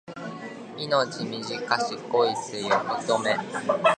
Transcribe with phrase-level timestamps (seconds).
[0.77, 0.87] 命
[1.25, 3.35] 短し恋せよ乙女